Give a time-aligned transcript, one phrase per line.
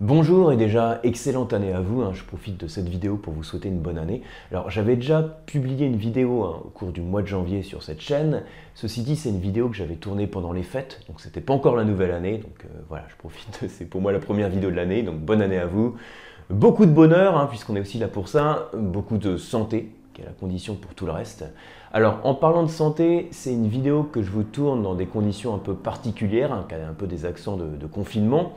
[0.00, 2.12] Bonjour et déjà excellente année à vous, hein.
[2.14, 4.22] je profite de cette vidéo pour vous souhaiter une bonne année.
[4.52, 8.00] Alors j'avais déjà publié une vidéo hein, au cours du mois de janvier sur cette
[8.00, 8.44] chaîne,
[8.76, 11.74] ceci dit c'est une vidéo que j'avais tournée pendant les fêtes, donc c'était pas encore
[11.74, 14.76] la nouvelle année, donc euh, voilà je profite, c'est pour moi la première vidéo de
[14.76, 15.96] l'année, donc bonne année à vous.
[16.48, 20.26] Beaucoup de bonheur, hein, puisqu'on est aussi là pour ça, beaucoup de santé, qui est
[20.26, 21.44] la condition pour tout le reste.
[21.92, 25.56] Alors en parlant de santé, c'est une vidéo que je vous tourne dans des conditions
[25.56, 28.52] un peu particulières, qui a un peu des accents de confinement.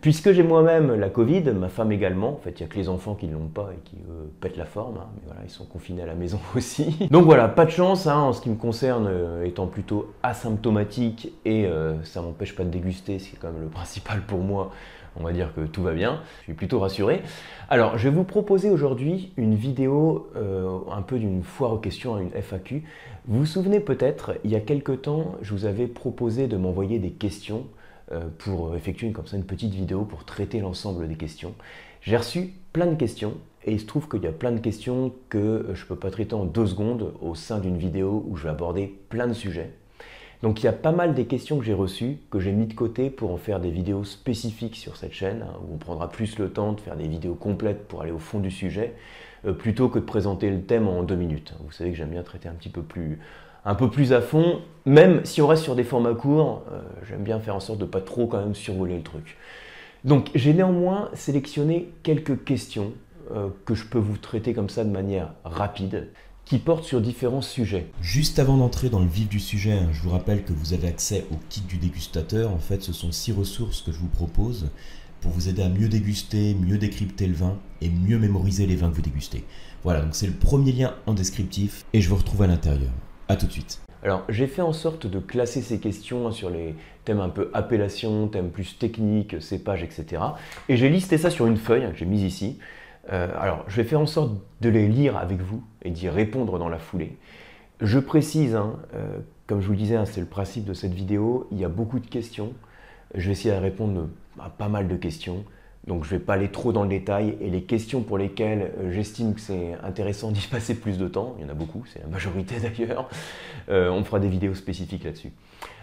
[0.00, 2.88] Puisque j'ai moi-même la Covid, ma femme également, en fait il n'y a que les
[2.88, 3.96] enfants qui ne l'ont pas et qui
[4.40, 7.08] pètent la forme, hein, mais voilà, ils sont confinés à la maison aussi.
[7.10, 11.32] Donc voilà, pas de chance hein, en ce qui me concerne, euh, étant plutôt asymptomatique
[11.44, 14.70] et euh, ça m'empêche pas de déguster, c'est quand même le principal pour moi,
[15.16, 17.22] on va dire que tout va bien, je suis plutôt rassuré.
[17.68, 22.18] Alors je vais vous proposer aujourd'hui une vidéo euh, un peu d'une foire aux questions,
[22.18, 22.84] une FAQ.
[23.26, 26.98] Vous vous souvenez peut-être, il y a quelques temps, je vous avais proposé de m'envoyer
[26.98, 27.66] des questions
[28.38, 31.54] pour effectuer comme ça une petite vidéo pour traiter l'ensemble des questions.
[32.02, 35.12] J'ai reçu plein de questions et il se trouve qu'il y a plein de questions
[35.28, 38.44] que je ne peux pas traiter en deux secondes au sein d'une vidéo où je
[38.44, 39.70] vais aborder plein de sujets.
[40.42, 42.72] Donc il y a pas mal des questions que j'ai reçues, que j'ai mis de
[42.72, 46.38] côté pour en faire des vidéos spécifiques sur cette chaîne, hein, où on prendra plus
[46.38, 48.94] le temps de faire des vidéos complètes pour aller au fond du sujet,
[49.44, 51.54] euh, plutôt que de présenter le thème en deux minutes.
[51.62, 53.18] Vous savez que j'aime bien traiter un petit peu plus
[53.64, 57.22] un peu plus à fond, même si on reste sur des formats courts, euh, j'aime
[57.22, 59.36] bien faire en sorte de pas trop quand même survoler le truc.
[60.04, 62.92] Donc j'ai néanmoins sélectionné quelques questions
[63.32, 66.08] euh, que je peux vous traiter comme ça de manière rapide,
[66.46, 67.86] qui portent sur différents sujets.
[68.00, 70.88] Juste avant d'entrer dans le vif du sujet, hein, je vous rappelle que vous avez
[70.88, 72.50] accès au kit du dégustateur.
[72.50, 74.68] En fait, ce sont six ressources que je vous propose
[75.20, 78.90] pour vous aider à mieux déguster, mieux décrypter le vin et mieux mémoriser les vins
[78.90, 79.44] que vous dégustez.
[79.84, 82.90] Voilà, donc c'est le premier lien en descriptif et je vous retrouve à l'intérieur
[83.36, 83.80] tout de suite.
[84.02, 88.28] Alors, j'ai fait en sorte de classer ces questions sur les thèmes un peu appellation,
[88.28, 90.22] thèmes plus techniques, cépages, etc.
[90.68, 92.58] Et j'ai listé ça sur une feuille que j'ai mise ici.
[93.12, 96.58] Euh, alors, je vais faire en sorte de les lire avec vous et d'y répondre
[96.58, 97.18] dans la foulée.
[97.80, 100.94] Je précise, hein, euh, comme je vous le disais, hein, c'est le principe de cette
[100.94, 102.54] vidéo, il y a beaucoup de questions.
[103.14, 105.44] Je vais essayer de répondre à pas mal de questions.
[105.86, 108.72] Donc je ne vais pas aller trop dans le détail et les questions pour lesquelles
[108.78, 111.84] euh, j'estime que c'est intéressant d'y passer plus de temps, il y en a beaucoup,
[111.86, 113.08] c'est la majorité d'ailleurs,
[113.68, 115.32] euh, on fera des vidéos spécifiques là-dessus.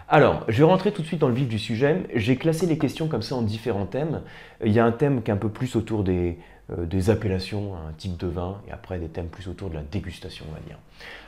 [0.09, 2.03] Alors, je vais rentrer tout de suite dans le vif du sujet.
[2.16, 4.22] J'ai classé les questions comme ça en différents thèmes.
[4.63, 6.38] Il y a un thème qui est un peu plus autour des,
[6.72, 9.81] euh, des appellations, un type de vin, et après des thèmes plus autour de la
[9.81, 10.78] dégustation, on va dire.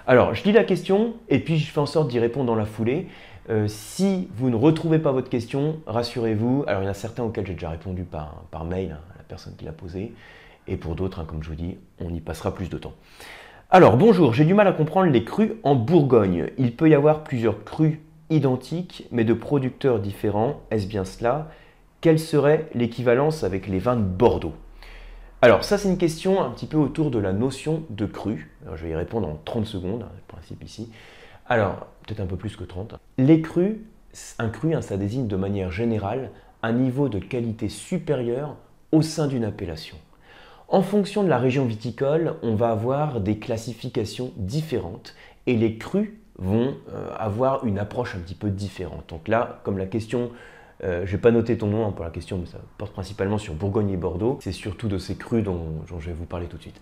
[0.06, 2.66] Alors, je lis la question et puis je fais en sorte d'y répondre dans la
[2.66, 3.08] foulée.
[3.50, 6.66] Euh, si vous ne retrouvez pas votre question, rassurez-vous.
[6.68, 9.18] Alors, il y en a certains auxquels j'ai déjà répondu par, par mail hein, à
[9.18, 10.14] la personne qui l'a posé.
[10.68, 12.94] Et pour d'autres, hein, comme je vous dis, on y passera plus de temps.
[13.72, 16.52] Alors, bonjour, j'ai du mal à comprendre les crus en Bourgogne.
[16.58, 18.00] Il peut y avoir plusieurs crus
[18.30, 20.62] identiques, mais de producteurs différents.
[20.70, 21.50] Est-ce bien cela?
[22.02, 24.54] Quelle serait l'équivalence avec les vins de Bordeaux?
[25.42, 28.52] Alors ça c'est une question un petit peu autour de la notion de cru.
[28.76, 30.90] je vais y répondre en 30 secondes, hein, le principe ici.
[31.50, 32.96] Alors, peut-être un peu plus que 30.
[33.18, 33.78] Les crus,
[34.38, 36.30] un cru, ça désigne de manière générale
[36.62, 38.56] un niveau de qualité supérieur
[38.92, 39.98] au sein d'une appellation.
[40.68, 45.16] En fonction de la région viticole, on va avoir des classifications différentes
[45.48, 49.10] et les crus vont euh, avoir une approche un petit peu différente.
[49.10, 50.30] Donc là, comme la question,
[50.84, 53.40] euh, je n'ai pas noté ton nom hein, pour la question, mais ça porte principalement
[53.40, 56.58] sur Bourgogne et Bordeaux, c'est surtout de ces crus dont je vais vous parler tout
[56.58, 56.80] de suite.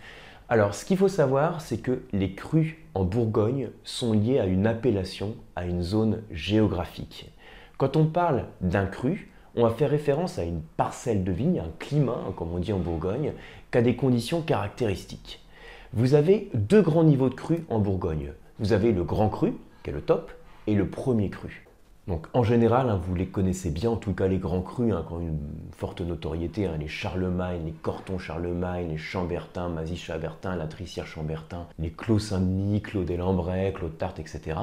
[0.49, 4.65] Alors, ce qu'il faut savoir, c'est que les crus en Bourgogne sont liés à une
[4.65, 7.29] appellation, à une zone géographique.
[7.77, 11.71] Quand on parle d'un cru, on va faire référence à une parcelle de vigne, un
[11.79, 13.33] climat, hein, comme on dit en Bourgogne,
[13.71, 15.45] qui a des conditions caractéristiques.
[15.91, 18.31] Vous avez deux grands niveaux de cru en Bourgogne.
[18.59, 19.53] Vous avez le grand cru,
[19.83, 20.31] qui est le top,
[20.65, 21.66] et le premier cru.
[22.07, 25.03] Donc en général, hein, vous les connaissez bien, en tout cas les grands crus, hein,
[25.05, 25.39] qui ont une
[25.75, 31.67] forte notoriété, hein, les Charlemagne, les Corton Charlemagne, les Chambertin, Mazy Chambertin, la Trissière Chambertin,
[31.79, 34.57] les Clos Saint-Denis, Clos des Lambrais, Clos de Tarte, etc.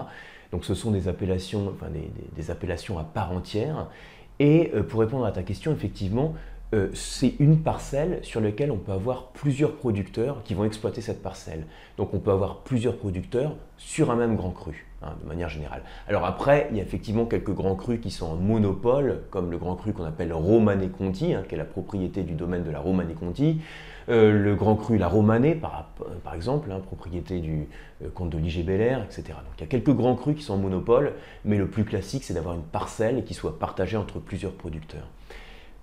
[0.52, 1.74] Donc ce sont des appellations,
[2.34, 3.88] des, appellations à part entière.
[4.38, 6.34] Et euh, pour répondre à ta question, effectivement,
[6.74, 11.22] euh, c'est une parcelle sur laquelle on peut avoir plusieurs producteurs qui vont exploiter cette
[11.22, 11.66] parcelle.
[11.98, 14.86] Donc on peut avoir plusieurs producteurs sur un même grand cru.
[15.04, 15.82] Hein, de manière générale.
[16.08, 19.58] Alors après, il y a effectivement quelques grands crus qui sont en monopole, comme le
[19.58, 22.78] grand cru qu'on appelle Romanée Conti, hein, qui est la propriété du domaine de la
[22.78, 23.60] Romanée Conti,
[24.08, 25.90] euh, le grand cru La Romanée, par,
[26.34, 27.68] exemple, hein, propriété du
[28.02, 29.24] euh, comte de Ligé Belair, etc.
[29.26, 31.12] Donc il y a quelques grands crus qui sont en monopole,
[31.44, 35.08] mais le plus classique, c'est d'avoir une parcelle qui soit partagée entre plusieurs producteurs.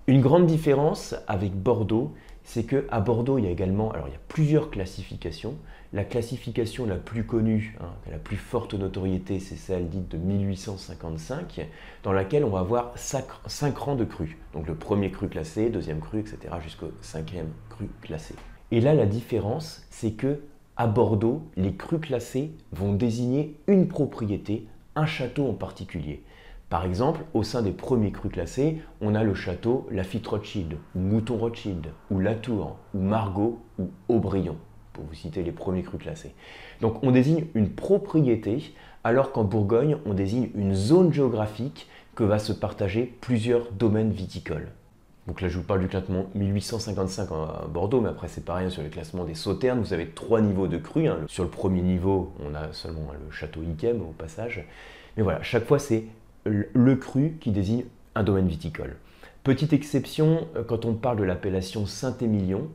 [0.08, 4.16] Une grande différence avec Bordeaux, c'est qu'à Bordeaux, il y a également, alors il y
[4.16, 5.54] a plusieurs classifications.
[5.94, 11.68] La classification la plus connue, hein, la plus forte notoriété, c'est celle dite de 1855,
[12.02, 14.38] dans laquelle on va avoir cinq, rangs de crues.
[14.54, 18.34] Donc le premier cru classé, deuxième cru, etc., jusqu'au cinquième cru classé.
[18.70, 20.40] Et là, la différence, c'est que
[20.78, 24.66] à Bordeaux, les crus classés vont désigner une propriété,
[24.96, 26.22] un château en particulier.
[26.70, 31.00] Par exemple, au sein des premiers crus classés, on a le château Lafitte Rothschild, ou
[31.00, 34.56] Mouton Rothschild, ou Latour, ou Margot, ou Aubryon,
[34.92, 36.34] pour vous citer les premiers crus classés.
[36.80, 38.74] Donc on désigne une propriété,
[39.04, 44.68] alors qu'en Bourgogne, on désigne une zone géographique que va se partager plusieurs domaines viticoles.
[45.26, 48.82] Donc là, je vous parle du classement 1855 à Bordeaux, mais après c'est pareil sur
[48.82, 49.80] le classement des sauternes.
[49.80, 51.08] Vous avez trois niveaux de crus.
[51.08, 51.18] Hein.
[51.28, 54.64] Sur le premier niveau, on a seulement le château Iquem au passage.
[55.16, 56.04] Mais voilà, chaque fois c'est
[56.44, 57.84] le cru qui désigne
[58.14, 58.96] un domaine viticole.
[59.44, 62.68] Petite exception, euh, quand on parle de l'appellation Saint-Émilion,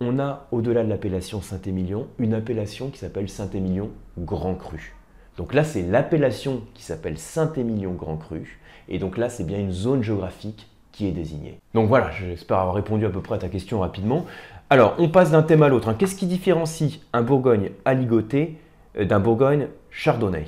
[0.00, 4.94] on a au-delà de l'appellation Saint-Émilion une appellation qui s'appelle Saint-Émilion Grand Cru.
[5.36, 8.58] Donc là, c'est l'appellation qui s'appelle Saint-Émilion Grand Cru.
[8.88, 11.58] Et donc là, c'est bien une zone géographique qui est désignée.
[11.74, 14.26] Donc voilà, j'espère avoir répondu à peu près à ta question rapidement.
[14.70, 15.88] Alors, on passe d'un thème à l'autre.
[15.88, 15.96] Hein.
[15.98, 18.58] Qu'est-ce qui différencie un Bourgogne aligoté
[18.98, 20.46] euh, d'un Bourgogne chardonnay?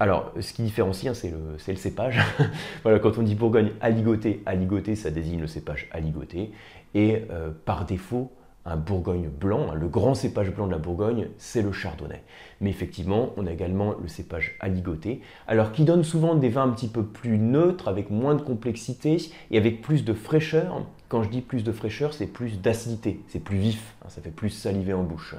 [0.00, 2.20] Alors, ce qui différencie, hein, c'est le, cépage.
[2.82, 6.50] voilà, quand on dit Bourgogne aligoté, aligoté, ça désigne le cépage aligoté.
[6.94, 8.32] Et euh, par défaut,
[8.66, 12.22] un Bourgogne blanc, hein, le grand cépage blanc de la Bourgogne, c'est le chardonnay.
[12.60, 16.70] Mais effectivement, on a également le cépage aligoté, alors qui donne souvent des vins un
[16.70, 19.18] petit peu plus neutres, avec moins de complexité
[19.50, 20.86] et avec plus de fraîcheur.
[21.08, 24.30] Quand je dis plus de fraîcheur, c'est plus d'acidité, c'est plus vif, hein, ça fait
[24.30, 25.34] plus saliver en bouche.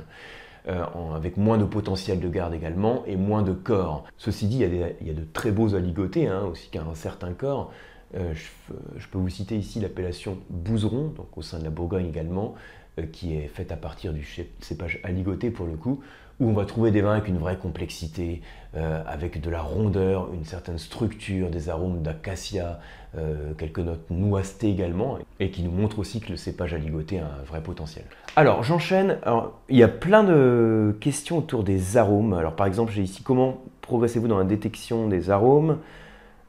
[0.68, 0.84] Euh,
[1.16, 4.04] avec moins de potentiel de garde également et moins de corps.
[4.18, 7.72] Ceci dit, il y a, de très beaux aligotés, hein, aussi qu'un certain corps.
[8.16, 8.34] Euh,
[8.98, 12.85] je, peux vous citer ici l'appellation Bouzeron, donc au sein de la Bourgogne également, euh,
[13.12, 14.26] qui est faite à partir du
[14.62, 16.02] cépage aligoté pour le coup,
[16.40, 18.42] où on va trouver des vins avec une vraie complexité,
[18.76, 22.80] euh, avec de la rondeur, une certaine structure, des arômes d'acacia,
[23.18, 27.26] euh, quelques notes noissetées également, et qui nous montrent aussi que le cépage aligoté a
[27.26, 28.04] un vrai potentiel.
[28.36, 29.18] Alors j'enchaîne,
[29.70, 32.34] il y a plein de questions autour des arômes.
[32.34, 35.78] Alors par exemple, j'ai ici comment progressez-vous dans la détection des arômes?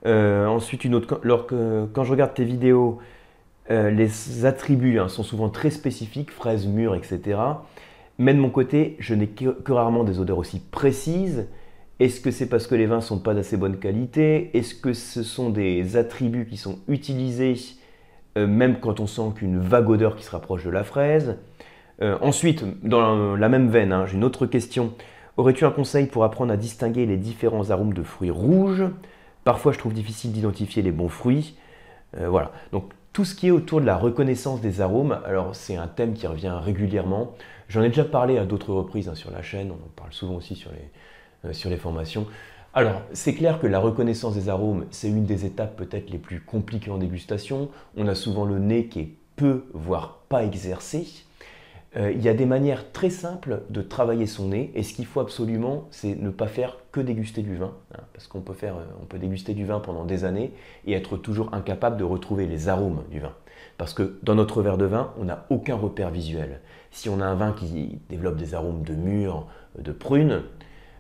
[0.05, 1.21] Euh, Ensuite, une autre,
[1.93, 2.99] quand je regarde tes vidéos,
[3.71, 7.39] les attributs hein, sont souvent très spécifiques, fraises, mûres, etc.
[8.19, 11.47] Mais de mon côté, je n'ai que, rarement des odeurs aussi précises.
[11.99, 14.51] Est-ce que c'est parce que les vins sont pas d'assez bonne qualité?
[14.57, 17.57] Est-ce que ce sont des attributs qui sont utilisés
[18.37, 21.37] euh, même quand on sent qu'une vague odeur qui se rapproche de la fraise?
[22.03, 24.93] Euh, Ensuite, dans la même veine, hein, j'ai une autre question.
[25.37, 28.85] Aurais-tu un conseil pour apprendre à distinguer les différents arômes de fruits rouges?
[29.45, 31.57] Parfois, je trouve difficile d'identifier les bons fruits.
[32.19, 32.53] Euh, voilà.
[32.73, 36.13] Donc, tout ce qui est autour de la reconnaissance des arômes, alors c'est un thème
[36.13, 37.33] qui revient régulièrement.
[37.67, 40.35] J'en ai déjà parlé à d'autres reprises hein, sur la chaîne, on en parle souvent
[40.35, 42.27] aussi sur les, euh, sur les formations.
[42.75, 46.41] Alors, c'est clair que la reconnaissance des arômes, c'est une des étapes peut-être les plus
[46.43, 47.71] compliquées en dégustation.
[47.97, 51.07] On a souvent le nez qui est peu, voire pas exercé.
[51.97, 55.07] Euh, il y a des manières très simples de travailler son nez et ce qu'il
[55.07, 58.73] faut absolument, c'est ne pas faire que déguster du vin, hein, parce qu'on euh,
[59.09, 60.53] peut déguster du vin pendant des années
[60.87, 63.33] et être toujours incapable de retrouver les arômes du vin.
[63.79, 66.61] Parce que dans notre verre de vin, on n'a aucun repère visuel.
[66.91, 69.47] Si on a un vin qui développe des arômes de mûre,
[69.79, 70.43] de prune,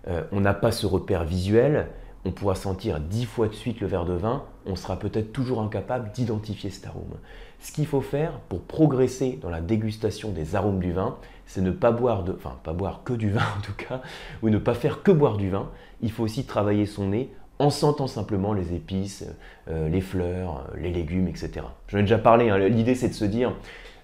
[0.08, 1.88] euh, on n'a pas ce repère visuel,
[2.26, 5.62] on pourra sentir dix fois de suite le verre de vin, on sera peut-être toujours
[5.62, 7.14] incapable d'identifier cet arôme.
[7.60, 11.70] Ce qu'il faut faire pour progresser dans la dégustation des arômes du vin, c'est ne
[11.70, 14.02] pas boire, de, enfin pas boire que du vin en tout cas,
[14.42, 15.70] ou ne pas faire que boire du vin.
[16.02, 19.24] Il faut aussi travailler son nez en sentant simplement les épices,
[19.70, 21.60] euh, les fleurs, les légumes, etc.
[21.86, 22.58] J'en ai déjà parlé, hein.
[22.58, 23.54] l'idée c'est de se dire,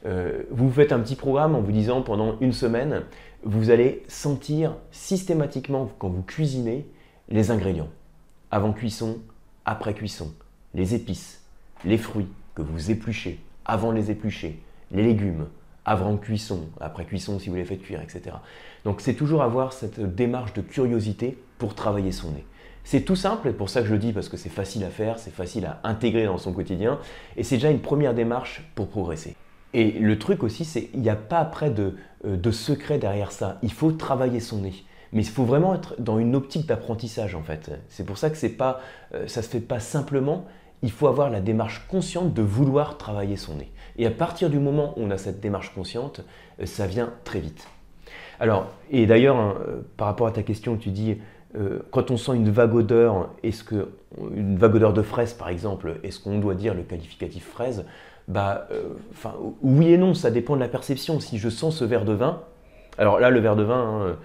[0.06, 3.02] euh, vous faites un petit programme en vous disant pendant une semaine,
[3.42, 6.87] vous allez sentir systématiquement quand vous cuisinez
[7.28, 7.88] les ingrédients.
[8.54, 9.16] Avant cuisson,
[9.64, 10.30] après cuisson,
[10.75, 11.40] les épices,
[11.87, 15.47] les fruits, que vous épluchez, avant les éplucher, les légumes,
[15.87, 18.37] avant cuisson, après cuisson si vous les faites cuire, etc.
[18.85, 22.44] Donc c'est toujours avoir cette démarche de curiosité pour travailler son nez.
[22.85, 24.90] C'est tout simple, et pour ça que je le dis, parce que c'est facile à
[24.90, 26.99] faire, c'est facile à intégrer dans son quotidien,
[27.38, 29.35] et c'est déjà une première démarche pour progresser.
[29.73, 33.32] Et le truc aussi, c'est qu'il n'y a pas après de, euh, de secret derrière
[33.32, 33.59] ça.
[33.62, 34.85] Il faut travailler son nez.
[35.12, 37.71] Mais il faut vraiment être dans une optique d'apprentissage en fait.
[37.88, 38.81] C'est pour ça que c'est pas,
[39.14, 40.47] euh, ça se fait pas simplement,
[40.83, 43.71] il faut avoir la démarche consciente de vouloir travailler son nez.
[43.99, 46.23] Et à partir du moment où on a cette démarche consciente,
[46.61, 47.69] euh, ça vient très vite.
[48.40, 51.19] Alors, et d'ailleurs, hein, euh, par rapport à ta question, tu dis,
[51.90, 53.90] quand on sent une vague odeur, est-ce que
[54.35, 57.85] une vague odeur de fraise par exemple, est-ce qu'on doit dire le qualificatif fraise?
[58.26, 58.69] Bah,
[59.61, 61.21] oui et non, ça dépend de la perception.
[61.21, 62.40] Si je sens ce verre de vin,
[62.97, 64.16] alors là, le verre de vin, hein,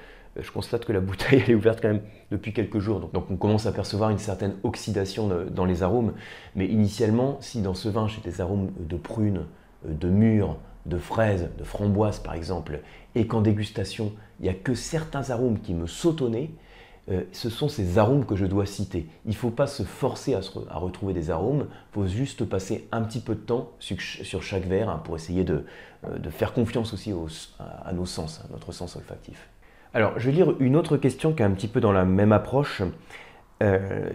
[0.42, 2.02] je constate que la bouteille est ouverte quand même
[2.32, 3.10] depuis quelques jours.
[3.14, 6.14] Donc, on commence à percevoir une certaine oxydation dans les arômes.
[6.56, 9.46] Mais initialement, si dans ce vin j'ai des arômes de prune,
[9.86, 12.80] de mûre, de fraises, de framboises par exemple,
[13.16, 16.52] et qu'en dégustation, il n'y a que certains arômes qui me sautent au nez,
[17.10, 19.08] euh, ce sont ces arômes que je dois citer.
[19.26, 23.02] Il ne faut pas se forcer à, retrouver des arômes, il faut juste passer un
[23.02, 25.64] petit peu de temps sur, chaque verre hein, pour essayer de,
[26.06, 27.14] euh, faire confiance aussi
[27.60, 29.48] à, nos sens, à notre sens olfactif.
[29.94, 32.32] Alors, je vais lire une autre question qui est un petit peu dans la même
[32.32, 32.82] approche.
[33.64, 34.10] Euh,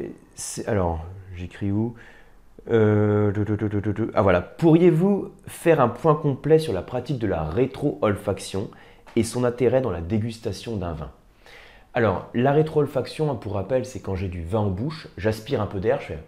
[0.67, 1.95] alors, j'écris où?
[2.71, 3.33] Euh,
[4.14, 4.41] Ah voilà.
[4.41, 8.71] Pourriez-vous faire un point complet sur la pratique de la rétro-olfaction
[9.17, 11.11] et son intérêt dans la dégustation d'un vin?
[11.95, 15.67] Alors, la rétro-olfaction, hein, pour rappel, c'est quand j'ai du vin en bouche, j'aspire un
[15.67, 16.19] peu d'air, je fais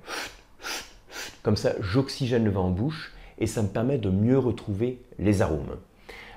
[1.43, 5.43] comme ça, j'oxygène le vin en bouche et ça me permet de mieux retrouver les
[5.43, 5.77] arômes.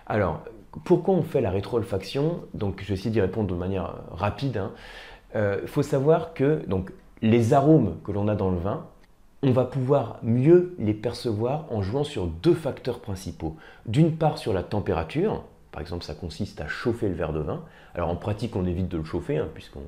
[0.05, 0.43] Alors,
[0.83, 2.41] pourquoi on fait la rétro-olfaction?
[2.53, 4.55] Donc, je vais essayer d'y répondre de manière rapide.
[4.55, 4.71] Il hein.
[5.35, 6.91] euh, faut savoir que donc,
[7.21, 8.85] les arômes que l'on a dans le vin,
[9.43, 13.55] on va pouvoir mieux les percevoir en jouant sur deux facteurs principaux.
[13.85, 17.63] D'une part sur la température, par exemple ça consiste à chauffer le verre de vin.
[17.93, 19.83] Alors en pratique on évite de le chauffer, hein, puisqu'on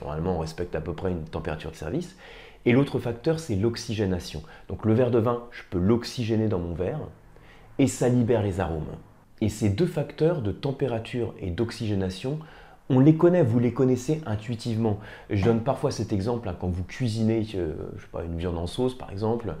[0.00, 2.16] normalement on respecte à peu près une température de service.
[2.64, 4.42] Et l'autre facteur c'est l'oxygénation.
[4.68, 7.00] Donc le verre de vin, je peux l'oxygéner dans mon verre
[7.78, 8.86] et ça libère les arômes.
[9.40, 12.38] Et ces deux facteurs de température et d'oxygénation
[12.88, 15.00] on les connaît, vous les connaissez intuitivement.
[15.30, 18.58] Je donne parfois cet exemple hein, quand vous cuisinez euh, je sais pas, une viande
[18.58, 19.54] en sauce par exemple,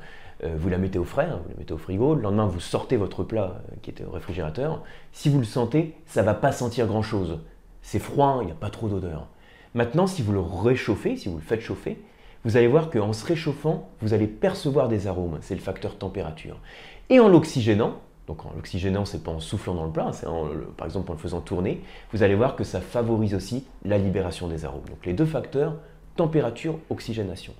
[0.44, 2.60] euh, vous la mettez au frais, hein, vous la mettez au frigo, le lendemain vous
[2.60, 4.82] sortez votre plat euh, qui était au réfrigérateur.
[5.12, 7.40] Si vous le sentez, ça va pas sentir grand chose.
[7.82, 9.28] C'est froid, il n'y a pas trop d'odeur.
[9.74, 12.00] Maintenant, si vous le réchauffez, si vous le faites chauffer,
[12.44, 16.60] vous allez voir qu'en se réchauffant, vous allez percevoir des arômes, c'est le facteur température.
[17.10, 20.26] Et en l'oxygénant, donc en l'oxygénant, c'est pas en soufflant dans le plat, c'est
[20.76, 21.80] par exemple en le faisant tourner,
[22.12, 24.84] vous allez voir que ça favorise aussi la libération des arômes.
[24.88, 25.76] Donc les deux facteurs,
[26.16, 27.54] température, oxygénation.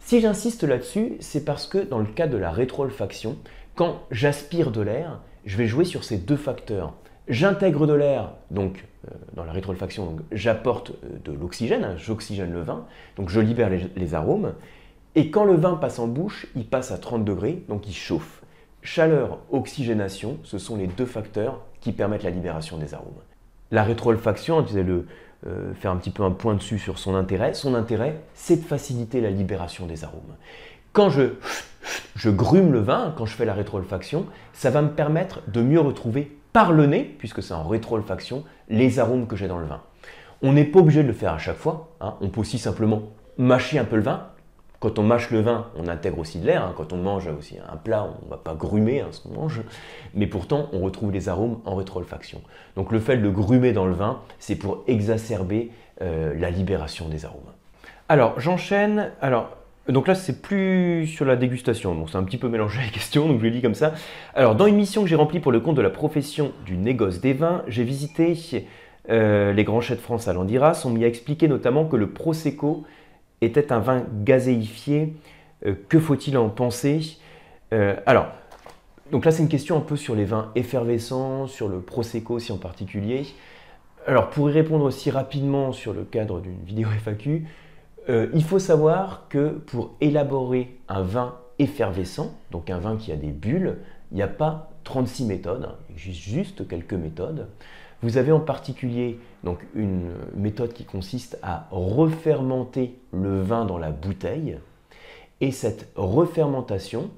[0.00, 3.36] Si j'insiste là-dessus, c'est parce que dans le cas de la rétroolfaction,
[3.74, 6.94] quand j'aspire de l'air, je vais jouer sur ces deux facteurs.
[7.28, 12.62] J'intègre de l'air, donc euh, dans la rétroolfaction, j'apporte euh, de l'oxygène, hein, j'oxygène le
[12.62, 14.54] vin, donc je libère les arômes.
[15.14, 18.41] Et quand le vin passe en bouche, il passe à 30 degrés, donc il chauffe.
[18.82, 23.12] Chaleur, oxygénation, ce sont les deux facteurs qui permettent la libération des arômes.
[23.70, 25.06] La rétroolfaction, tu le
[25.46, 27.54] euh, faire un petit peu un point dessus sur son intérêt.
[27.54, 30.36] Son intérêt, c'est de faciliter la libération des arômes.
[30.92, 35.62] Quand je, grume le vin, quand je fais la rétroolfaction, ça va me permettre de
[35.62, 39.66] mieux retrouver par le nez, puisque c'est en rétroolfaction, les arômes que j'ai dans le
[39.66, 39.80] vin.
[40.42, 41.94] On n'est pas obligé de le faire à chaque fois.
[42.00, 42.14] Hein.
[42.20, 43.02] On peut aussi simplement
[43.38, 44.26] mâcher un peu le vin,
[44.82, 46.64] quand on mâche le vin, on intègre aussi de l'air.
[46.64, 46.74] Hein.
[46.76, 49.60] Quand on mange aussi un plat, on ne va pas grumer hein, ce qu'on mange.
[50.12, 52.42] Mais pourtant, on retrouve les arômes en rétroolfaction.
[52.74, 55.70] Donc le fait de le grumer dans le vin, c'est pour exacerber
[56.00, 57.52] euh, la libération des arômes.
[58.08, 59.12] Alors, j'enchaîne.
[59.20, 59.50] Alors,
[59.88, 61.94] donc là, c'est plus sur la dégustation.
[61.94, 63.94] Bon, c'est un petit peu mélangé les questions, donc je le dis comme ça.
[64.34, 67.20] Alors, dans une mission que j'ai remplie pour le compte de la profession du négoce
[67.20, 68.36] des vins, j'ai visité
[69.10, 70.82] euh, les grands chefs de France à Landiras.
[70.84, 72.84] On m'y a expliqué notamment que le Prosecco
[73.44, 75.14] était un vin gazéifié.
[75.66, 77.18] Euh, que faut-il en penser?
[77.72, 78.28] Euh, Alors,
[79.10, 82.52] donc là c'est une question un peu sur les vins effervescents, sur le Prosecco aussi
[82.52, 83.26] en particulier.
[84.06, 87.46] Alors pour y répondre aussi rapidement sur le cadre d'une vidéo FAQ,
[88.08, 93.16] euh, il faut savoir que pour élaborer un vin effervescent, donc un vin qui a
[93.16, 93.78] des bulles,
[94.10, 95.76] il n'y a pas 36 méthodes, hein.
[95.90, 97.46] il juste quelques méthodes.
[98.02, 103.90] Vous avez en particulier donc une méthode qui consiste à refermenter le vin dans la
[103.92, 104.58] bouteille
[105.40, 107.10] et cette refermentation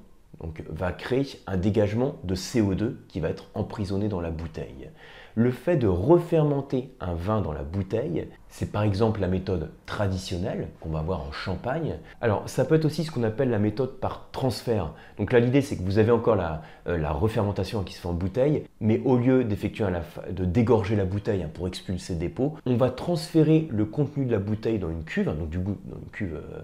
[0.69, 4.89] va créer un dégagement de CO2 qui va être emprisonné dans la bouteille.
[5.37, 10.69] Le fait de refermenter un vin dans la bouteille, c'est par exemple la méthode traditionnelle
[10.79, 11.95] qu'on va voir en champagne.
[12.21, 14.93] Alors ça peut être aussi ce qu'on appelle la méthode par transfert.
[15.17, 18.13] Donc là l'idée c'est que vous avez encore la, euh, refermentation qui se fait en
[18.13, 19.85] bouteille, mais au lieu d'effectuer
[20.31, 24.31] de dégorger la bouteille hein, pour expulser des pots, on va transférer le contenu de
[24.31, 26.61] la bouteille dans une cuve, hein, donc du coup dans une cuve euh,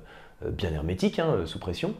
[0.49, 1.93] bien hermétique, hein, sous pression.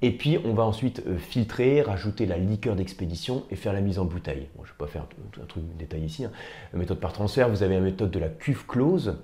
[0.00, 3.98] Et puis on va ensuite euh, filtrer, rajouter la liqueur d'expédition et faire la mise
[3.98, 4.48] en bouteille.
[4.56, 5.06] je ne vais pas faire
[5.42, 6.24] un truc détaillé ici.
[6.24, 6.30] Hein.
[6.72, 9.16] Méthode par transfert, vous avez la méthode de la cuve close.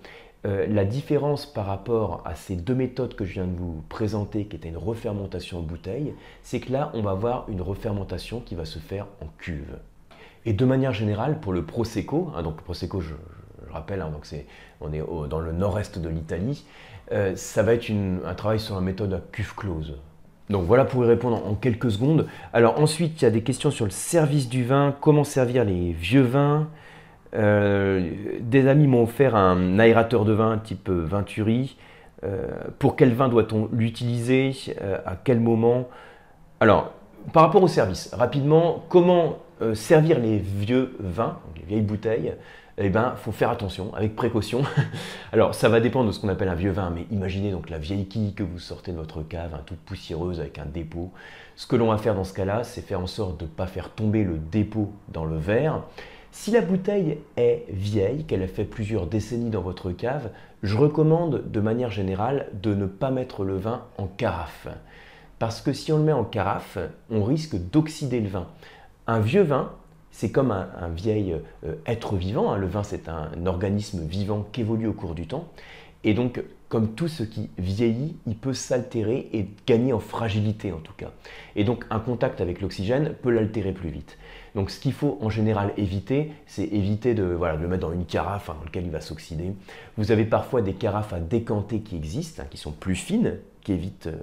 [0.47, 4.47] Euh, la différence par rapport à ces deux méthodes que je viens de vous présenter,
[4.47, 8.55] qui était une refermentation en bouteille, c'est que là, on va avoir une refermentation qui
[8.55, 9.79] va se faire en cuve.
[10.45, 13.15] Et de manière générale, pour le Prosecco, hein, donc le Prosecco, je,
[13.71, 14.27] rappelle, hein, donc
[14.83, 16.65] on est dans le nord-est de l'Italie,
[17.13, 19.95] euh, ça va être un travail sur la méthode à cuve close
[20.49, 22.27] Donc voilà pour y répondre en quelques secondes.
[22.53, 25.93] Alors ensuite, il y a des questions sur le service du vin, comment servir les
[25.93, 26.69] vieux vins.
[27.35, 31.77] Euh, des amis m'ont offert un aérateur de vin type Venturi.
[32.25, 34.53] Euh, pour quel vin doit-on l'utiliser
[35.05, 35.89] À quel moment?
[36.61, 36.93] Alors,
[37.33, 39.39] par rapport au service, rapidement, comment
[39.75, 42.35] servir les vieux vins, les vieilles bouteilles?
[42.77, 44.63] Eh ben, faut faire attention, avec précaution.
[45.33, 47.79] Alors, ça va dépendre de ce qu'on appelle un vieux vin, mais imaginez donc la
[47.79, 51.13] vieille quille que vous sortez de votre cave, toute poussiéreuse avec un dépôt.
[51.57, 53.67] Ce que l'on va faire dans ce cas-là, c'est faire en sorte de ne pas
[53.67, 55.83] faire tomber le dépôt dans le verre.
[56.33, 60.31] Si la bouteille est vieille, qu'elle a fait plusieurs décennies dans votre cave,
[60.65, 64.67] je recommande de manière générale de ne pas mettre le vin en carafe.
[65.39, 66.79] Parce que si on le met en carafe,
[67.09, 68.49] on risque d'oxyder le vin.
[69.07, 69.71] Un vieux vin,
[70.15, 71.35] c'est comme un, vieil
[71.67, 72.53] euh, être vivant.
[72.53, 72.57] Hein.
[72.57, 75.49] Le vin, c'est un, organisme vivant qui évolue au cours du temps.
[76.05, 80.79] Et donc, comme tout ce qui vieillit, il peut s'altérer et gagner en fragilité en
[80.79, 81.11] tout cas.
[81.57, 84.17] Et donc, un contact avec l'oxygène peut l'altérer plus vite.
[84.55, 88.51] Donc, ce qu'il faut en général éviter, c'est éviter de, le mettre dans une carafe
[88.51, 89.53] hein, dans laquelle il va s'oxyder.
[89.97, 93.73] Vous avez parfois des carafes à décanter qui existent, hein, qui sont plus fines, qui
[93.73, 94.17] évitent euh,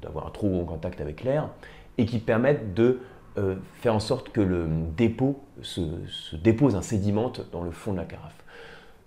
[0.00, 1.48] d'avoir un trop gros contact avec l'air
[1.98, 3.00] et qui permettent de
[3.36, 5.80] euh, faire en sorte que le dépôt se,
[6.36, 8.44] dépose, un sédimente dans le fond de la carafe.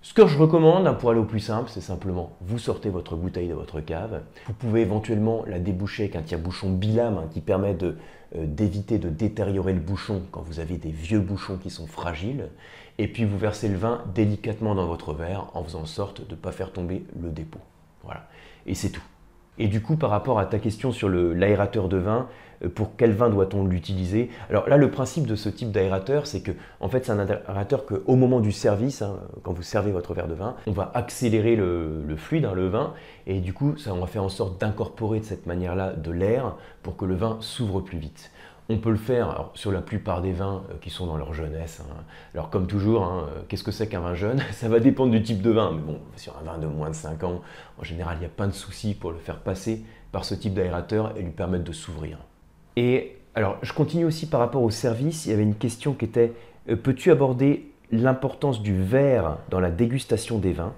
[0.02, 3.16] Ce que je recommande, hein, pour aller au plus simple, c'est simplement vous sortez votre
[3.16, 4.22] bouteille de votre cave.
[4.46, 7.94] Vous pouvez éventuellement la déboucher avec un tire-bouchon bilame hein, qui permet euh,
[8.34, 12.50] d'éviter de, détériorer le bouchon quand vous avez des vieux bouchons qui sont fragiles.
[12.98, 16.32] Et puis vous versez le vin délicatement dans votre verre en faisant en sorte de
[16.32, 17.60] ne pas faire tomber le dépôt.
[18.04, 18.28] Voilà.
[18.66, 19.04] Et c'est tout.
[19.60, 22.28] Et du coup, par rapport à ta question sur l'aérateur de vin,
[22.64, 24.30] euh, pour quel vin doit-on l'utiliser?
[24.50, 27.86] Alors là, le principe de ce type d'aérateur, c'est que en fait, c'est un aérateur
[27.86, 31.56] qu'au moment du service, hein, quand vous servez votre verre de vin, on va accélérer
[31.56, 32.94] le, fluide, hein, le vin,
[33.26, 36.56] et du coup, ça, on va faire en sorte d'incorporer de cette manière-là de l'air
[36.84, 38.32] pour que le vin s'ouvre plus vite.
[38.70, 41.82] On peut le faire sur la plupart des vins euh, qui sont dans leur jeunesse.
[41.82, 42.04] Hein.
[42.34, 44.42] Alors comme toujours, euh, qu'est-ce que c'est qu'un vin jeune?
[44.52, 45.72] Ça va dépendre du type de vin.
[45.72, 47.42] Mais bon, sur un vin de moins de 5 ans,
[47.80, 50.54] en général, il n'y a pas de souci pour le faire passer par ce type
[50.54, 52.18] d'aérateur et lui permettre de s'ouvrir.
[52.76, 55.26] Et alors, je continue aussi par rapport au service.
[55.26, 56.34] Il y avait une question qui était,
[56.70, 60.74] euh, peux-tu aborder l'importance du verre dans la dégustation des vins?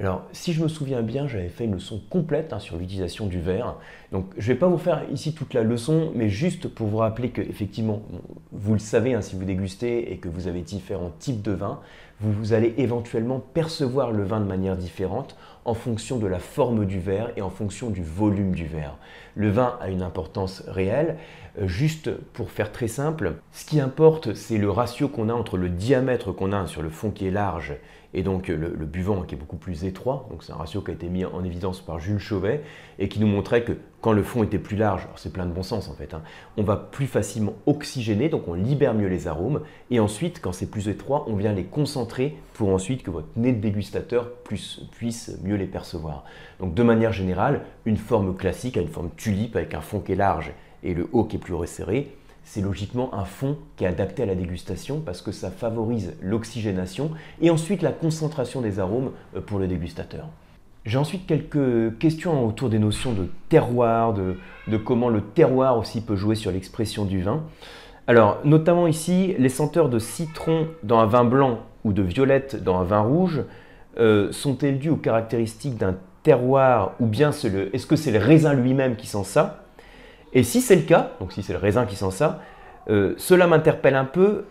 [0.00, 3.40] Alors, si je me souviens bien, j'avais fait une leçon complète hein, sur l'utilisation du
[3.40, 3.76] verre.
[4.10, 6.96] Donc, je ne vais pas vous faire ici toute la leçon, mais juste pour vous
[6.96, 8.02] rappeler que, effectivement,
[8.50, 11.80] vous le savez, hein, si vous dégustez et que vous avez différents types de vins,
[12.20, 17.00] vous, allez éventuellement percevoir le vin de manière différente en fonction de la forme du
[17.00, 18.96] verre et en fonction du volume du verre.
[19.34, 21.16] Le vin a une importance réelle.
[21.60, 25.58] Euh, juste pour faire très simple, ce qui importe, c'est le ratio qu'on a entre
[25.58, 27.74] le diamètre qu'on a sur le fond qui est large
[28.14, 30.26] et donc le, buvant qui est beaucoup plus étroit.
[30.30, 32.62] Donc c'est un ratio qui a été mis en évidence par Jules Chauvet
[32.98, 35.62] et qui nous montrait que quand le fond était plus large, c'est plein de bon
[35.62, 36.22] sens en fait, hein,
[36.56, 39.60] on va plus facilement oxygéner, donc on libère mieux les arômes.
[39.90, 43.52] Et ensuite, quand c'est plus étroit, on vient les concentrer pour ensuite que votre nez
[43.52, 46.24] de dégustateur puisse mieux les percevoir.
[46.60, 50.12] Donc de manière générale, une forme classique a une forme tulipe avec un fond qui
[50.12, 52.14] est large et le haut qui est plus resserré
[52.44, 57.10] c'est logiquement un fond qui est adapté à la dégustation parce que ça favorise l'oxygénation
[57.40, 60.26] et ensuite la concentration des arômes euh, pour le dégustateur.
[60.84, 64.36] J'ai ensuite quelques questions autour des notions de terroir, de,
[64.78, 67.44] comment le terroir aussi peut jouer sur l'expression du vin.
[68.08, 72.80] Alors, notamment ici, les senteurs de citron dans un vin blanc ou de violette dans
[72.80, 73.44] un vin rouge
[74.00, 78.96] euh, sont-elles dues aux caractéristiques d'un terroir ou bien est-ce que c'est le raisin lui-même
[78.96, 79.62] qui sent ça?
[80.32, 82.40] Et si c'est le cas, donc si c'est le raisin qui sent ça,
[82.88, 84.44] euh, cela m'interpelle un peu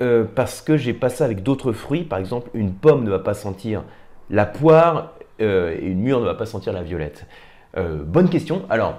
[0.00, 2.04] euh, parce que j'ai passé avec d'autres fruits.
[2.04, 3.84] Par exemple, une pomme ne va pas sentir
[4.30, 7.26] la poire euh, et une mûre ne va pas sentir la violette.
[7.76, 8.62] bonne question.
[8.68, 8.98] Alors,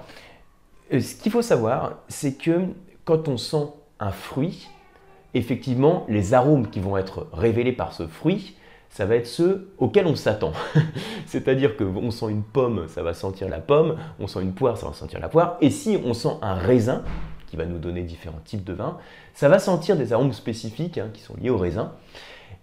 [0.92, 2.62] ce qu'il faut savoir, c'est que
[3.04, 3.68] quand on sent
[4.00, 4.70] un fruit,
[5.34, 8.56] effectivement, les arômes qui vont être révélés par ce fruit
[8.90, 10.52] ça va être ceux auxquels on s'attend.
[11.26, 14.78] C'est-à-dire que on sent une pomme, ça va sentir la pomme, on sent une poire,
[14.78, 17.04] ça va sentir la poire, et si on sent un raisin,
[17.50, 18.98] qui va nous donner différents types de vins,
[19.34, 21.94] ça va sentir des arômes spécifiques hein, qui sont liés au raisin.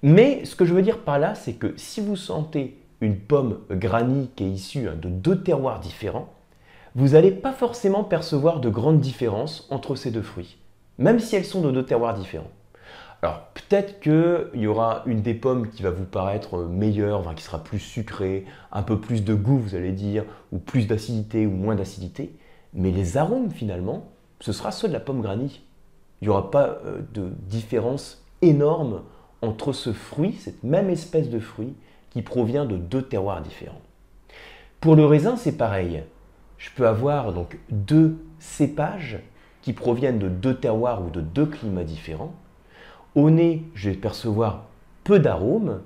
[0.02, 3.58] Mais ce que je veux dire par là, c'est que si vous sentez une pomme
[3.70, 6.32] granny qui est issue hein, de deux terroirs différents,
[6.94, 10.56] vous n'allez pas forcément percevoir de grandes différences entre ces deux fruits,
[10.98, 12.50] même si elles sont de deux terroirs différents.
[13.22, 17.62] Alors peut-être qu'il y aura une des pommes qui va vous paraître meilleure, qui sera
[17.62, 21.74] plus sucrée, un peu plus de goût, vous allez dire, ou plus d'acidité ou moins
[21.74, 22.36] d'acidité.
[22.74, 24.08] Mais les arômes finalement,
[24.40, 25.62] ce sera ceux de la pomme granny.
[26.20, 29.02] Il n'y aura pas euh, de différence énorme
[29.42, 31.74] entre ce fruit, cette même espèce de fruit,
[32.10, 33.80] qui provient de deux terroirs différents.
[34.80, 36.02] Pour le raisin, c'est pareil.
[36.58, 39.18] je peux avoir donc deux cépages
[39.62, 42.32] qui proviennent de deux terroirs ou de deux climats différents.
[43.16, 44.66] Au nez, je vais percevoir
[45.02, 45.80] peu d'arômes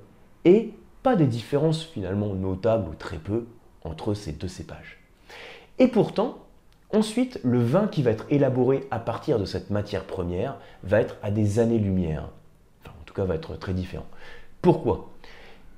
[0.44, 3.46] et pas de différence finalement notable ou très peu
[3.84, 4.98] entre ces deux cépages.
[5.78, 6.38] Et pourtant,
[6.92, 11.18] ensuite, le vin qui va être élaboré à partir de cette matière première va être
[11.22, 12.30] à des années-lumière.
[12.82, 14.06] Enfin, en tout cas, va être très différent.
[14.60, 15.08] Pourquoi?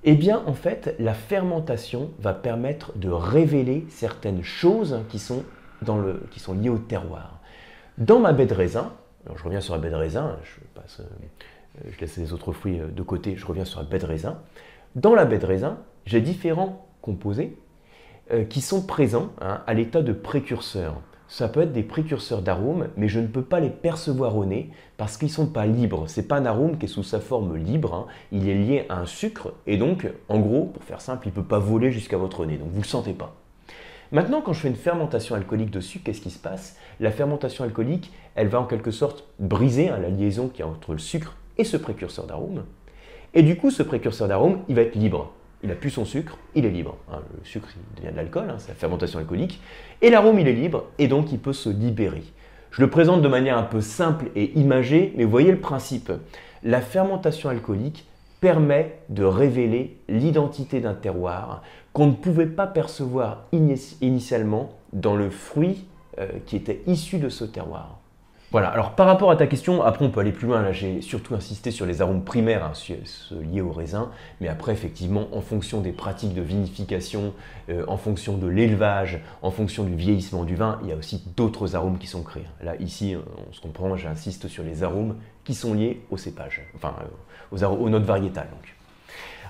[0.04, 5.44] Eh bien, en fait, la fermentation va permettre de révéler certaines choses qui sont,
[6.30, 7.40] qui sont liées au terroir.
[7.98, 8.90] Dans ma baie de raisin,
[9.34, 10.36] je reviens sur la baie de raisin,
[10.98, 11.02] euh,
[11.90, 14.38] je laisse les autres fruits euh, de côté, je reviens sur la baie de raisin.
[14.94, 17.56] Dans la baie de raisin, j'ai différents composés
[18.32, 21.00] euh, qui sont présents hein, à l'état de précurseurs.
[21.28, 24.70] Ça peut être des précurseurs d'arômes, mais je ne peux pas les percevoir au nez
[24.98, 26.06] parce qu'ils ne sont pas libres.
[26.08, 28.06] Ce n'est pas un arôme qui est sous sa forme libre, hein.
[28.32, 31.36] il est lié à un sucre, et donc, en gros, pour faire simple, il ne
[31.36, 33.34] peut pas voler jusqu'à votre nez, donc vous ne le sentez pas.
[34.12, 36.76] Maintenant, quand je fais une fermentation alcoolique dessus, qu'est-ce qui se passe?
[37.00, 40.68] La fermentation alcoolique, elle va en quelque sorte briser hein, la liaison qui y a
[40.68, 42.64] entre le sucre et ce précurseur d'arôme.
[43.34, 46.38] Et du coup, ce précurseur d'arôme, il va être libre il a plus son sucre,
[46.54, 46.96] il est libre.
[47.10, 49.60] Hein, le sucre, il devient de l'alcool, hein, c'est la fermentation alcoolique.
[50.00, 52.24] Et l'arôme, il est libre, et donc il peut se libérer.
[52.70, 56.10] Je le présente de manière un peu simple et imagée, mais vous voyez le principe.
[56.64, 58.06] La fermentation alcoolique
[58.42, 65.86] permet de révéler l'identité d'un terroir qu'on ne pouvait pas percevoir initialement dans le fruit
[66.18, 68.00] euh, qui était issu de ce terroir.
[68.50, 71.00] Voilà, alors par rapport à ta question, après on peut aller plus loin, là j'ai
[71.00, 72.72] surtout insisté sur les arômes primaires hein,
[73.50, 77.32] liés au raisin, mais après effectivement en fonction des pratiques de vinification,
[77.70, 81.24] euh, en fonction de l'élevage, en fonction du vieillissement du vin, il y a aussi
[81.36, 82.46] d'autres arômes qui sont créés.
[82.62, 86.94] Là ici, on se comprend, j'insiste sur les arômes qui sont liés au cépage, enfin
[87.00, 88.48] euh, aux, aux, notes variétales.
[88.50, 88.74] Donc.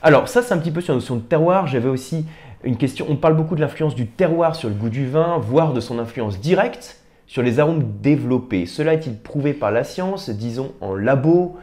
[0.03, 2.27] Alors ça c'est un petit peu sur la notion de terroir, j'avais aussi
[2.65, 5.73] une question, on parle beaucoup de l'influence du terroir sur le goût du vin, voire
[5.73, 8.67] de son influence directe sur les arômes développés.
[8.67, 11.57] Cela est-il prouvé par la science, disons en labo?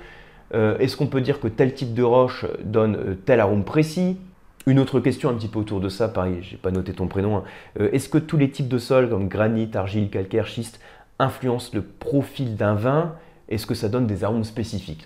[0.53, 4.17] Euh, Est-ce qu'on peut dire que tel type de roche donne euh, tel arôme précis?
[4.65, 7.37] Une autre question un petit peu autour de ça, pareil, j'ai pas noté ton prénom.
[7.37, 7.43] Hein.
[7.93, 10.79] Est-ce que tous les types de sols comme granit, argile, calcaire, schiste
[11.17, 13.15] influencent le profil d'un vin?
[13.49, 15.05] Est-ce que ça donne des arômes spécifiques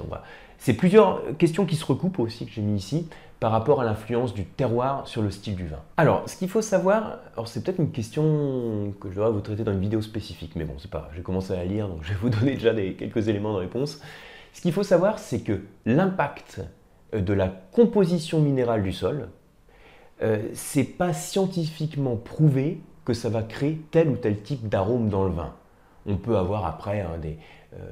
[0.57, 3.07] C'est plusieurs questions qui se recoupent aussi que j'ai mis ici
[3.39, 5.79] par rapport à l'influence du terroir sur le style du vin.
[5.97, 9.73] Alors, ce qu'il faut savoir, c'est peut-être une question que je devrais vous traiter dans
[9.73, 12.19] une vidéo spécifique, mais bon, c'est pas, j'ai commencé à la lire, donc je vais
[12.21, 13.99] vous donner déjà quelques éléments de réponse.
[14.53, 16.61] Ce qu'il faut savoir, c'est que l'impact
[17.13, 19.29] euh, de la composition minérale du sol,
[20.21, 25.25] euh, c'est pas scientifiquement prouvé que ça va créer tel ou tel type d'arôme dans
[25.25, 25.53] le vin.
[26.05, 27.37] On peut avoir après hein, des,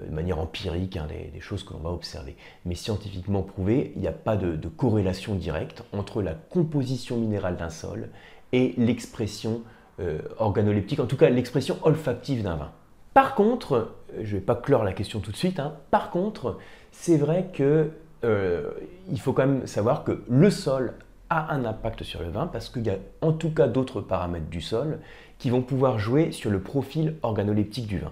[0.07, 2.35] de manière empirique hein, des, choses que l'on va observer.
[2.65, 7.69] Mais scientifiquement prouvé, il n'y a pas de, corrélation directe entre la composition minérale d'un
[7.69, 8.09] sol
[8.51, 9.61] et l'expression
[9.99, 12.71] euh, organoleptique, en tout cas l'expression olfactive d'un vin.
[13.13, 16.09] Par contre, euh, je ne vais pas clore la question tout de suite, hein, par
[16.09, 16.57] contre,
[16.91, 20.93] c'est vrai qu'il faut quand même savoir que le sol
[21.31, 24.49] a un impact sur le vin parce qu'il y a en tout cas d'autres paramètres
[24.49, 24.99] du sol
[25.39, 28.11] qui vont pouvoir jouer sur le profil organoleptique du vin.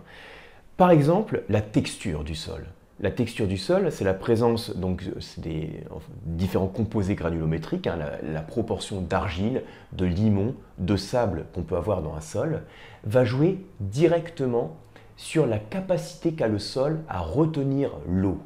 [0.80, 2.64] Par exemple, la texture du sol.
[3.02, 5.04] La texture du sol, c'est la présence donc
[5.36, 5.84] des
[6.24, 12.14] différents composés granulométriques, hein, la, proportion d'argile, de limon, de sable qu'on peut avoir dans
[12.14, 12.64] un sol,
[13.04, 14.78] va jouer directement
[15.18, 18.40] sur la capacité qu'a le sol à retenir l'eau.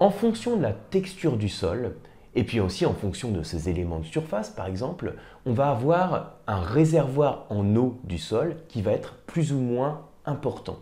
[0.00, 1.94] En fonction de la texture du sol,
[2.34, 5.14] et puis aussi en fonction de ses éléments de surface, par exemple,
[5.46, 10.02] on va avoir un réservoir en eau du sol qui va être plus ou moins
[10.26, 10.76] important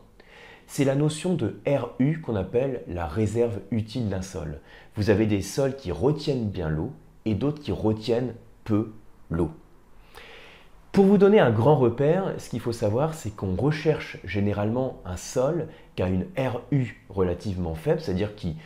[0.71, 4.61] c'est la notion de RU qu'on appelle la réserve utile d'un sol.
[4.95, 6.93] Vous avez des sols qui retiennent bien l'eau
[7.25, 8.93] et d'autres qui retiennent peu
[9.31, 9.51] l'eau.
[10.93, 15.17] Pour vous donner un grand repère, ce qu'il faut savoir, c'est qu'on recherche généralement un
[15.17, 18.57] sol qui a une RU relativement faible, c'est-à-dire qui,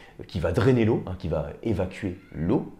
[0.40, 2.70] va drainer l'eau, hein, qui va évacuer l'eau,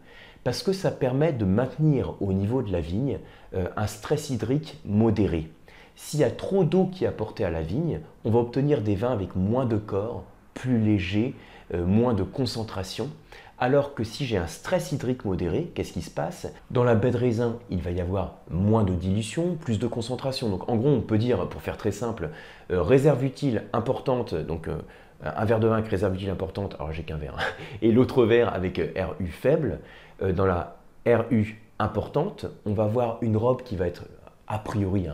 [0.44, 3.20] parce que ça permet de maintenir au niveau de la vigne
[3.54, 5.48] euh, un stress hydrique modéré.
[5.96, 8.96] S'il y a trop d'eau qui est apportée à la vigne, on va obtenir des
[8.96, 11.34] vins avec moins de corps, plus légers,
[11.72, 13.10] euh, moins de concentration.
[13.58, 16.52] Alors que si j'ai un stress hydrique modéré, qu'est-ce qui se passe?
[16.72, 20.48] Dans la baie de raisin, il va y avoir moins de dilution, plus de concentration.
[20.48, 22.30] Donc en gros, on peut dire, pour faire très simple,
[22.72, 24.78] euh, réserve utile importante, donc euh,
[25.22, 28.24] un verre de vin avec réserve utile importante, alors j'ai qu'un verre, hein, et l'autre
[28.24, 29.78] verre avec RU faible.
[30.20, 30.76] dans la
[31.06, 34.04] RU importante, on va avoir une robe qui va être
[34.48, 35.08] a priori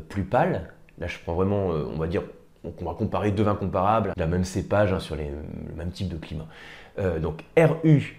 [0.00, 0.68] plus pâle.
[0.98, 2.22] Là, je prends vraiment, euh, on va dire,
[2.64, 6.08] on va comparer deux vins comparables, la même cépage hein, sur les, le même type
[6.08, 6.46] de climat.
[6.98, 8.18] Euh, donc RU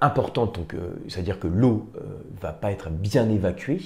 [0.00, 0.58] importante,
[1.08, 1.90] c'est-à-dire que l'eau
[2.40, 3.80] va pas être bien évacuée.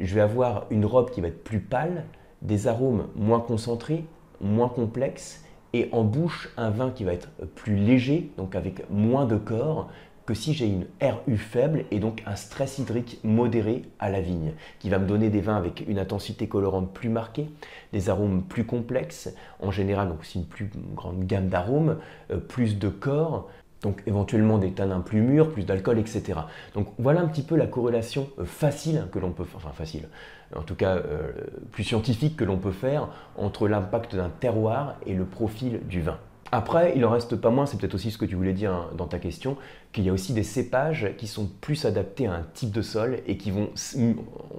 [0.00, 2.04] je vais avoir une robe qui va être plus pâle,
[2.42, 4.04] des arômes moins concentrés,
[4.40, 9.24] moins complexes, et en bouche un vin qui va être plus léger, donc avec moins
[9.24, 9.88] de corps,
[10.34, 14.90] si j'ai une RU faible et donc un stress hydrique modéré à la vigne, qui
[14.90, 17.50] va me donner des vins avec une intensité colorante plus marquée,
[17.92, 21.98] des arômes plus complexes, en général donc aussi une plus grande gamme d'arômes,
[22.30, 23.48] euh, plus de corps,
[23.82, 26.40] donc éventuellement des tanins plus mûrs, plus d'alcool, etc.
[26.74, 30.08] Donc voilà un petit peu la corrélation euh, facile que l'on peut, enfin facile,
[30.54, 31.32] en tout cas euh,
[31.72, 36.18] plus scientifique que l'on peut faire entre l'impact d'un terroir et le profil du vin.
[36.52, 38.90] Après, il en reste pas moins, c'est peut-être aussi ce que tu voulais dire hein,
[38.96, 39.56] dans ta question,
[39.92, 43.20] qu'il y a aussi des cépages qui sont plus adaptés à un type de sol
[43.26, 43.70] et qui vont,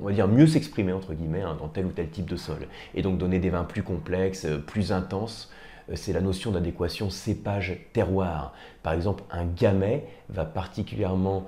[0.02, 2.68] on va dire, mieux s'exprimer entre guillemets hein, dans tel ou tel type de sol,
[2.96, 5.52] et donc donner des vins plus complexes, euh, plus intenses.
[5.90, 8.54] Euh, c'est la notion d'adéquation cépage-terroir.
[8.84, 11.48] Par exemple, un gamay va particulièrement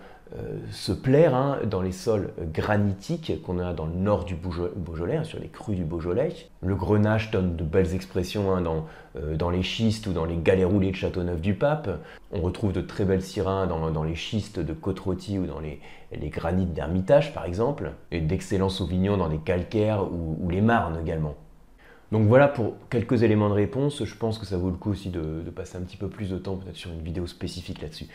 [0.72, 5.24] se plaire hein, dans les sols granitiques qu'on a dans le nord du Beaujolais, hein,
[5.24, 6.34] sur les crues du Beaujolais.
[6.62, 8.63] Le grenache donne de belles expressions hein,
[9.15, 12.00] euh, dans, les schistes ou dans les galets roulés de Châteauneuf-du-Pape.
[12.32, 15.80] On retrouve de très belles syrins dans, les schistes de côte ou dans les,
[16.30, 21.36] granites d'Hermitage par exemple, et d'excellents sauvignons dans les calcaires ou, les marnes également.
[22.12, 24.04] Donc voilà pour quelques éléments de réponse.
[24.04, 26.30] Je pense que ça vaut le coup aussi de, de passer un petit peu plus
[26.30, 28.08] de temps peut-être sur une vidéo spécifique là-dessus.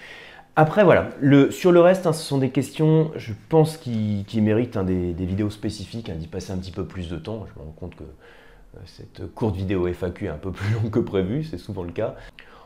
[0.60, 1.10] Après, voilà,
[1.52, 5.50] sur le reste, hein, ce sont des questions, je pense, qui, méritent hein, des, vidéos
[5.50, 7.46] spécifiques, hein, d'y passer un petit peu plus de temps.
[7.46, 10.90] Je me rends compte que euh, cette courte vidéo FAQ est un peu plus longue
[10.90, 12.16] que prévu, c'est souvent le cas.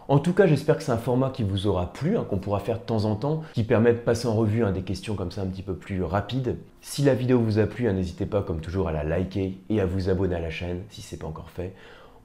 [0.08, 2.78] En tout cas, j'espère que c'est un format qui vous aura plu, qu'on pourra faire
[2.78, 5.46] de temps en temps, qui permet de passer en revue des questions comme ça un
[5.46, 6.56] petit peu plus rapides.
[6.80, 9.84] Si la vidéo vous a plu, n'hésitez pas comme toujours à la liker et à
[9.84, 11.74] vous abonner à la chaîne si ce n'est pas encore fait.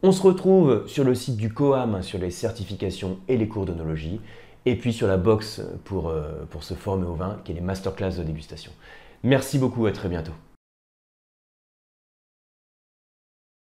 [0.01, 4.21] On se retrouve sur le site du COAM sur les certifications et les cours d'onologie
[4.65, 8.17] et puis sur la box pour, euh, se former au vin, qui est les masterclass
[8.17, 8.72] de dégustation.
[9.24, 10.34] Merci beaucoup, à très bientôt.